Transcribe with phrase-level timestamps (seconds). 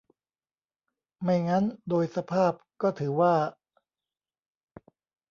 [1.23, 2.51] ไม่งั้นโดยสภาพ
[2.81, 3.33] ก็ถือว่า